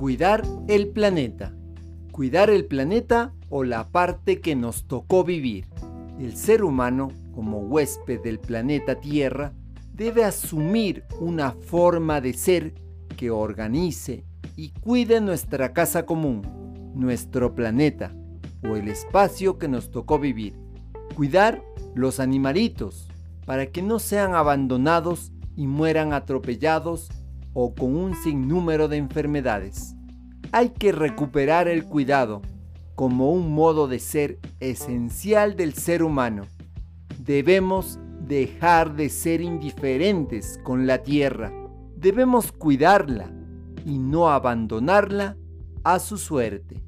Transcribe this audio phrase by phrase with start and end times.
[0.00, 1.52] Cuidar el planeta.
[2.10, 5.66] Cuidar el planeta o la parte que nos tocó vivir.
[6.18, 9.52] El ser humano, como huésped del planeta Tierra,
[9.92, 12.72] debe asumir una forma de ser
[13.18, 14.24] que organice
[14.56, 16.40] y cuide nuestra casa común,
[16.94, 18.10] nuestro planeta
[18.64, 20.54] o el espacio que nos tocó vivir.
[21.14, 21.62] Cuidar
[21.94, 23.06] los animalitos
[23.44, 27.10] para que no sean abandonados y mueran atropellados
[27.52, 29.94] o con un sinnúmero de enfermedades.
[30.52, 32.42] Hay que recuperar el cuidado
[32.94, 36.44] como un modo de ser esencial del ser humano.
[37.18, 41.52] Debemos dejar de ser indiferentes con la tierra.
[41.96, 43.30] Debemos cuidarla
[43.84, 45.36] y no abandonarla
[45.82, 46.82] a su suerte.